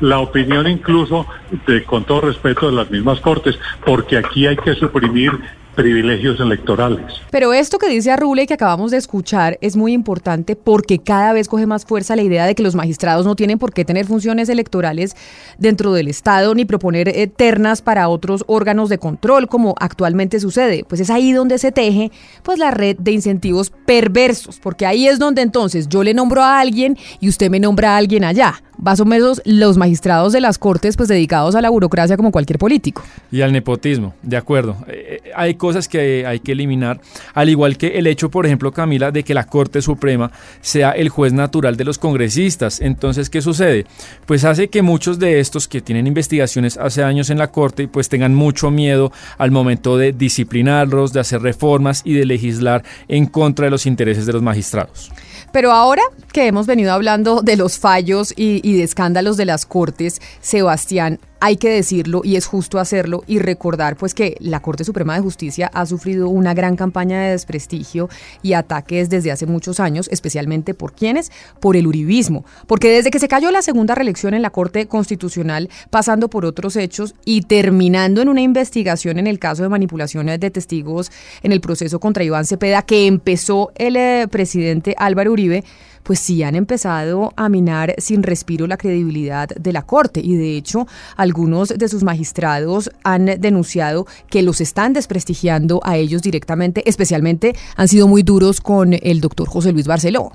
la, 0.00 0.18
opinión 0.18 0.68
incluso, 0.68 1.26
de, 1.66 1.82
con 1.84 2.04
todo 2.04 2.22
respeto, 2.22 2.66
de 2.66 2.76
las 2.76 2.90
mismas 2.90 3.20
Cortes, 3.20 3.58
porque 3.84 4.18
aquí 4.18 4.46
hay 4.46 4.56
que 4.56 4.74
suprimir 4.74 5.32
privilegios 5.74 6.38
electorales. 6.40 7.12
Pero 7.30 7.52
esto 7.52 7.78
que 7.78 7.88
dice 7.88 8.10
Arrule 8.10 8.42
y 8.42 8.46
que 8.46 8.54
acabamos 8.54 8.90
de 8.90 8.98
escuchar 8.98 9.58
es 9.60 9.76
muy 9.76 9.92
importante 9.92 10.56
porque 10.56 10.98
cada 10.98 11.32
vez 11.32 11.48
coge 11.48 11.66
más 11.66 11.84
fuerza 11.84 12.16
la 12.16 12.22
idea 12.22 12.46
de 12.46 12.54
que 12.54 12.62
los 12.62 12.74
magistrados 12.74 13.26
no 13.26 13.36
tienen 13.36 13.58
por 13.58 13.72
qué 13.72 13.84
tener 13.84 14.06
funciones 14.06 14.48
electorales 14.48 15.16
dentro 15.58 15.92
del 15.92 16.08
Estado 16.08 16.54
ni 16.54 16.64
proponer 16.64 17.08
eternas 17.08 17.82
para 17.82 18.08
otros 18.08 18.44
órganos 18.46 18.88
de 18.88 18.98
control 18.98 19.48
como 19.48 19.74
actualmente 19.80 20.40
sucede. 20.40 20.84
Pues 20.88 21.00
es 21.00 21.10
ahí 21.10 21.32
donde 21.32 21.58
se 21.58 21.72
teje 21.72 22.10
pues 22.42 22.58
la 22.58 22.70
red 22.70 22.96
de 22.98 23.12
incentivos 23.12 23.70
perversos, 23.86 24.60
porque 24.60 24.86
ahí 24.86 25.06
es 25.06 25.18
donde 25.18 25.42
entonces 25.42 25.88
yo 25.88 26.02
le 26.02 26.14
nombro 26.14 26.42
a 26.42 26.60
alguien 26.60 26.98
y 27.20 27.28
usted 27.28 27.50
me 27.50 27.60
nombra 27.60 27.94
a 27.94 27.96
alguien 27.96 28.24
allá 28.24 28.62
más 28.82 29.00
o 29.00 29.04
menos 29.04 29.40
los 29.44 29.78
magistrados 29.78 30.32
de 30.32 30.40
las 30.40 30.58
cortes 30.58 30.96
pues 30.96 31.08
dedicados 31.08 31.54
a 31.54 31.62
la 31.62 31.70
burocracia 31.70 32.16
como 32.16 32.32
cualquier 32.32 32.58
político. 32.58 33.02
Y 33.30 33.40
al 33.40 33.52
nepotismo, 33.52 34.14
de 34.22 34.36
acuerdo. 34.36 34.76
Eh, 34.88 35.20
eh, 35.24 35.30
hay 35.34 35.54
cosas 35.54 35.88
que 35.88 36.26
hay 36.26 36.40
que 36.40 36.52
eliminar, 36.52 37.00
al 37.32 37.48
igual 37.48 37.78
que 37.78 37.98
el 37.98 38.06
hecho, 38.06 38.30
por 38.30 38.44
ejemplo, 38.44 38.72
Camila, 38.72 39.10
de 39.10 39.22
que 39.22 39.34
la 39.34 39.46
Corte 39.46 39.80
Suprema 39.80 40.32
sea 40.60 40.90
el 40.90 41.08
juez 41.08 41.32
natural 41.32 41.76
de 41.76 41.84
los 41.84 41.98
congresistas. 41.98 42.80
Entonces, 42.80 43.30
¿qué 43.30 43.40
sucede? 43.40 43.86
Pues 44.26 44.44
hace 44.44 44.68
que 44.68 44.82
muchos 44.82 45.18
de 45.18 45.38
estos 45.38 45.68
que 45.68 45.80
tienen 45.80 46.08
investigaciones 46.08 46.76
hace 46.76 47.04
años 47.04 47.30
en 47.30 47.38
la 47.38 47.52
Corte 47.52 47.86
pues 47.86 48.08
tengan 48.08 48.34
mucho 48.34 48.70
miedo 48.70 49.12
al 49.38 49.52
momento 49.52 49.96
de 49.96 50.12
disciplinarlos, 50.12 51.12
de 51.12 51.20
hacer 51.20 51.40
reformas 51.40 52.02
y 52.04 52.14
de 52.14 52.26
legislar 52.26 52.82
en 53.06 53.26
contra 53.26 53.66
de 53.66 53.70
los 53.70 53.86
intereses 53.86 54.26
de 54.26 54.32
los 54.32 54.42
magistrados. 54.42 55.12
Pero 55.52 55.70
ahora 55.70 56.02
que 56.32 56.46
hemos 56.46 56.66
venido 56.66 56.92
hablando 56.92 57.42
de 57.42 57.56
los 57.56 57.78
fallos 57.78 58.32
y, 58.34 58.66
y 58.68 58.71
de 58.76 58.84
escándalos 58.84 59.36
de 59.36 59.46
las 59.46 59.66
cortes, 59.66 60.20
Sebastián, 60.40 61.18
hay 61.44 61.56
que 61.56 61.70
decirlo 61.70 62.20
y 62.22 62.36
es 62.36 62.46
justo 62.46 62.78
hacerlo 62.78 63.24
y 63.26 63.40
recordar 63.40 63.96
pues 63.96 64.14
que 64.14 64.36
la 64.38 64.62
Corte 64.62 64.84
Suprema 64.84 65.16
de 65.16 65.22
Justicia 65.22 65.68
ha 65.74 65.86
sufrido 65.86 66.28
una 66.28 66.54
gran 66.54 66.76
campaña 66.76 67.20
de 67.20 67.32
desprestigio 67.32 68.08
y 68.42 68.52
ataques 68.52 69.10
desde 69.10 69.32
hace 69.32 69.46
muchos 69.46 69.80
años, 69.80 70.08
especialmente 70.12 70.72
por 70.72 70.92
quienes, 70.92 71.32
por 71.58 71.76
el 71.76 71.88
uribismo, 71.88 72.44
porque 72.68 72.90
desde 72.90 73.10
que 73.10 73.18
se 73.18 73.26
cayó 73.26 73.50
la 73.50 73.62
segunda 73.62 73.96
reelección 73.96 74.34
en 74.34 74.42
la 74.42 74.50
Corte 74.50 74.86
Constitucional, 74.86 75.68
pasando 75.90 76.30
por 76.30 76.44
otros 76.44 76.76
hechos 76.76 77.16
y 77.24 77.42
terminando 77.42 78.22
en 78.22 78.28
una 78.28 78.40
investigación 78.40 79.18
en 79.18 79.26
el 79.26 79.40
caso 79.40 79.64
de 79.64 79.68
manipulaciones 79.68 80.38
de 80.38 80.52
testigos 80.52 81.10
en 81.42 81.50
el 81.50 81.60
proceso 81.60 81.98
contra 81.98 82.22
Iván 82.22 82.46
Cepeda 82.46 82.82
que 82.82 83.08
empezó 83.08 83.72
el 83.74 83.96
eh, 83.96 84.28
presidente 84.30 84.94
Álvaro 84.96 85.32
Uribe, 85.32 85.64
pues 86.02 86.18
sí 86.18 86.42
han 86.42 86.54
empezado 86.54 87.32
a 87.36 87.48
minar 87.48 87.94
sin 87.98 88.22
la 88.66 88.76
credibilidad 88.76 89.48
de 89.48 89.72
la 89.72 89.82
Corte 89.82 90.20
y 90.22 90.36
de 90.36 90.56
hecho 90.56 90.86
algunos 91.16 91.70
de 91.70 91.88
sus 91.88 92.02
magistrados 92.02 92.90
han 93.02 93.26
denunciado 93.26 94.06
que 94.28 94.42
los 94.42 94.60
están 94.60 94.92
desprestigiando 94.92 95.80
a 95.84 95.96
ellos 95.96 96.22
directamente, 96.22 96.88
especialmente 96.88 97.54
han 97.76 97.88
sido 97.88 98.06
muy 98.06 98.22
duros 98.22 98.60
con 98.60 98.94
el 98.94 99.20
doctor 99.20 99.48
José 99.48 99.72
Luis 99.72 99.86
Barceló. 99.86 100.32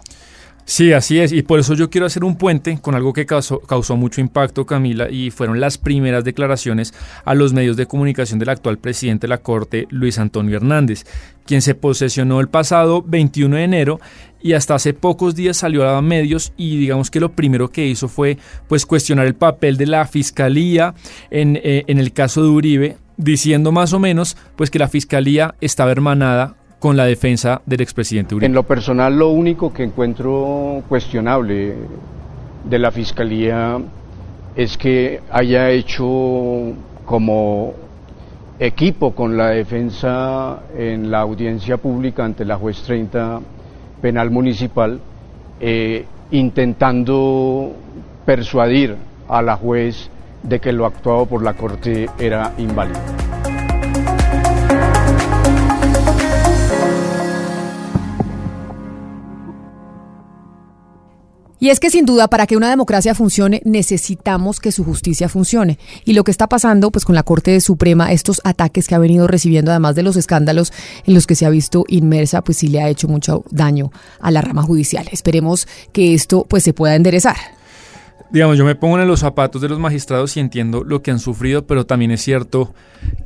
Sí, 0.69 0.91
así 0.91 1.17
es, 1.17 1.31
y 1.31 1.43
por 1.43 1.62
eso 1.62 1.75
yo 1.75 1.89
quiero 1.89 2.07
hacer 2.07 2.25
un 2.25 2.36
puente 2.36 2.77
con 2.81 2.93
algo 2.93 3.13
que 3.13 3.25
causó, 3.25 3.95
mucho 3.95 4.19
impacto, 4.19 4.65
Camila, 4.65 5.09
y 5.09 5.31
fueron 5.31 5.62
las 5.62 5.77
primeras 5.77 6.25
declaraciones 6.25 6.93
a 7.24 7.36
los 7.36 7.53
medios 7.53 7.77
de 7.77 7.86
comunicación 7.86 8.38
del 8.38 8.50
actual 8.50 8.77
presidente 8.77 9.27
de 9.27 9.29
la 9.29 9.38
Corte, 9.38 9.88
Luis 9.91 10.19
Antonio 10.19 10.57
Hernández, 10.57 11.05
quien 11.45 11.62
se 11.62 11.74
posesionó 11.74 12.41
el 12.41 12.50
pasado 12.50 13.01
21 13.01 13.55
de 13.55 13.63
enero 13.63 14.01
y 14.41 14.53
hasta 14.53 14.75
hace 14.75 14.93
pocos 14.93 15.36
días 15.36 15.55
salió 15.55 15.88
a 15.88 16.01
medios 16.01 16.51
y 16.57 16.75
digamos 16.77 17.09
que 17.12 17.21
lo 17.21 17.31
primero 17.31 17.69
que 17.69 17.88
hizo 17.88 18.09
fue 18.09 18.38
pues 18.67 18.86
cuestionar 18.86 19.25
el 19.25 19.36
papel 19.36 19.77
de 19.77 19.88
la 19.88 20.05
fiscalía 20.05 20.95
en, 21.31 21.55
eh, 21.63 21.86
en 21.88 21.97
el 21.97 22.12
caso 22.12 22.43
de 22.43 22.50
Uribe 22.50 22.97
diciendo 23.15 23.71
más 23.71 23.93
o 23.93 24.00
menos 24.00 24.36
pues 24.57 24.69
que 24.69 24.79
la 24.79 24.89
fiscalía 24.89 25.55
estaba 25.62 25.91
hermanada 25.91 26.57
con 26.79 26.96
la 26.96 27.05
defensa 27.05 27.62
del 27.65 27.81
expresidente 27.81 28.36
Uribe. 28.36 28.46
En 28.46 28.53
lo 28.53 28.63
personal, 28.63 29.17
lo 29.17 29.29
único 29.29 29.74
que 29.74 29.84
encuentro 29.84 30.84
cuestionable 30.88 31.75
de 32.63 32.79
la 32.79 32.91
fiscalía 32.91 33.79
es 34.55 34.77
que 34.77 35.22
haya 35.31 35.69
hecho 35.69 36.74
como 37.05 37.74
equipo 38.60 39.13
con 39.13 39.38
la 39.38 39.50
defensa 39.50 40.63
en 40.75 41.12
la 41.12 41.22
audiencia 41.22 41.77
pública 41.77 42.25
ante 42.25 42.43
la 42.43 42.57
juez 42.57 42.81
30 42.81 43.39
penal 44.01 44.31
municipal, 44.31 45.00
eh, 45.60 46.05
intentando 46.31 47.72
persuadir 48.25 48.96
a 49.27 49.41
la 49.41 49.55
juez 49.55 50.10
de 50.43 50.60
que 50.60 50.72
lo 50.72 50.86
actuado 50.86 51.25
por 51.25 51.43
la 51.43 51.53
Corte 51.53 52.07
era 52.19 52.53
inválido. 52.57 53.26
Y 61.59 61.69
es 61.69 61.79
que 61.79 61.89
sin 61.89 62.05
duda 62.05 62.27
para 62.27 62.45
que 62.45 62.55
una 62.55 62.69
democracia 62.69 63.15
funcione 63.15 63.61
necesitamos 63.65 64.59
que 64.59 64.71
su 64.71 64.83
justicia 64.83 65.27
funcione. 65.27 65.79
Y 66.05 66.13
lo 66.13 66.23
que 66.23 66.31
está 66.31 66.47
pasando 66.47 66.91
pues 66.91 67.03
con 67.03 67.15
la 67.15 67.23
Corte 67.23 67.59
Suprema, 67.61 68.11
estos 68.11 68.41
ataques 68.43 68.87
que 68.87 68.95
ha 68.95 68.99
venido 68.99 69.27
recibiendo 69.27 69.71
además 69.71 69.95
de 69.95 70.03
los 70.03 70.15
escándalos 70.15 70.71
en 71.05 71.13
los 71.13 71.25
que 71.25 71.35
se 71.35 71.45
ha 71.45 71.49
visto 71.49 71.83
inmersa, 71.87 72.43
pues 72.43 72.57
sí 72.57 72.67
le 72.67 72.81
ha 72.81 72.89
hecho 72.89 73.07
mucho 73.07 73.43
daño 73.49 73.91
a 74.19 74.29
la 74.29 74.41
rama 74.41 74.61
judicial. 74.61 75.07
Esperemos 75.11 75.67
que 75.91 76.13
esto 76.13 76.45
pues 76.47 76.63
se 76.63 76.73
pueda 76.73 76.95
enderezar. 76.95 77.37
Digamos, 78.29 78.57
yo 78.57 78.65
me 78.65 78.75
pongo 78.75 78.99
en 78.99 79.07
los 79.07 79.21
zapatos 79.21 79.61
de 79.61 79.69
los 79.69 79.79
magistrados 79.79 80.35
y 80.35 80.41
entiendo 80.41 80.83
lo 80.83 81.01
que 81.01 81.11
han 81.11 81.19
sufrido, 81.19 81.65
pero 81.65 81.85
también 81.85 82.11
es 82.11 82.21
cierto 82.21 82.73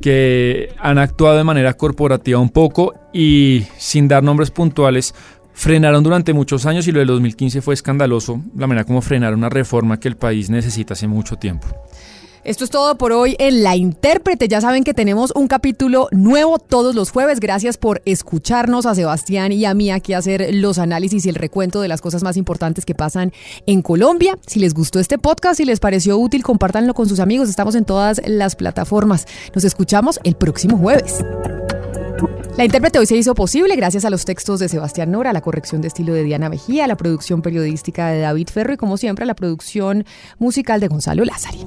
que 0.00 0.72
han 0.78 0.98
actuado 0.98 1.36
de 1.36 1.44
manera 1.44 1.74
corporativa 1.74 2.38
un 2.38 2.50
poco 2.50 2.94
y 3.12 3.66
sin 3.78 4.06
dar 4.06 4.22
nombres 4.22 4.52
puntuales, 4.52 5.12
frenaron 5.52 6.02
durante 6.02 6.32
muchos 6.32 6.66
años 6.66 6.86
y 6.88 6.92
lo 6.92 6.98
del 6.98 7.08
2015 7.08 7.62
fue 7.62 7.74
escandaloso, 7.74 8.40
la 8.56 8.66
manera 8.66 8.84
como 8.84 9.02
frenaron 9.02 9.38
una 9.38 9.48
reforma 9.48 10.00
que 10.00 10.08
el 10.08 10.16
país 10.16 10.50
necesita 10.50 10.94
hace 10.94 11.06
mucho 11.06 11.36
tiempo. 11.36 11.68
Esto 12.44 12.64
es 12.64 12.70
todo 12.70 12.98
por 12.98 13.12
hoy 13.12 13.36
en 13.38 13.62
La 13.62 13.76
Intérprete. 13.76 14.48
Ya 14.48 14.60
saben 14.60 14.82
que 14.82 14.94
tenemos 14.94 15.32
un 15.36 15.46
capítulo 15.46 16.08
nuevo 16.10 16.58
todos 16.58 16.96
los 16.96 17.12
jueves. 17.12 17.38
Gracias 17.38 17.78
por 17.78 18.02
escucharnos 18.04 18.84
a 18.84 18.96
Sebastián 18.96 19.52
y 19.52 19.64
a 19.64 19.74
mí 19.74 19.92
aquí 19.92 20.12
hacer 20.12 20.52
los 20.52 20.78
análisis 20.78 21.24
y 21.24 21.28
el 21.28 21.36
recuento 21.36 21.80
de 21.80 21.86
las 21.86 22.00
cosas 22.00 22.24
más 22.24 22.36
importantes 22.36 22.84
que 22.84 22.96
pasan 22.96 23.32
en 23.66 23.80
Colombia. 23.80 24.36
Si 24.44 24.58
les 24.58 24.74
gustó 24.74 24.98
este 24.98 25.18
podcast, 25.18 25.58
si 25.58 25.64
les 25.64 25.78
pareció 25.78 26.18
útil, 26.18 26.42
compártanlo 26.42 26.94
con 26.94 27.08
sus 27.08 27.20
amigos. 27.20 27.48
Estamos 27.48 27.76
en 27.76 27.84
todas 27.84 28.20
las 28.26 28.56
plataformas. 28.56 29.26
Nos 29.54 29.62
escuchamos 29.62 30.18
el 30.24 30.34
próximo 30.34 30.76
jueves. 30.78 31.24
La 32.56 32.64
intérprete 32.64 32.98
hoy 32.98 33.06
se 33.06 33.16
hizo 33.16 33.34
posible 33.34 33.76
gracias 33.76 34.04
a 34.04 34.10
los 34.10 34.24
textos 34.24 34.60
de 34.60 34.68
Sebastián 34.68 35.10
Nora, 35.10 35.32
la 35.32 35.40
corrección 35.40 35.80
de 35.80 35.88
estilo 35.88 36.12
de 36.12 36.22
Diana 36.22 36.48
Mejía, 36.48 36.86
la 36.86 36.96
producción 36.96 37.42
periodística 37.42 38.08
de 38.08 38.20
David 38.20 38.48
Ferro 38.48 38.74
y 38.74 38.76
como 38.76 38.96
siempre 38.96 39.24
la 39.24 39.34
producción 39.34 40.04
musical 40.38 40.80
de 40.80 40.88
Gonzalo 40.88 41.24
Lázari. 41.24 41.66